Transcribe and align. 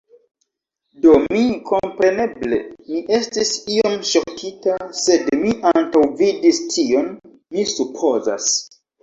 Do 1.01 1.11
mi, 1.25 1.41
kompreneble, 1.67 2.57
mi 2.93 3.01
estis 3.17 3.51
iom 3.75 3.99
ŝokita, 4.13 4.79
sed 5.03 5.31
mi 5.43 5.53
antaŭvidis 5.75 6.63
tion, 6.73 7.15
mi 7.55 7.69
supozas. 7.77 8.51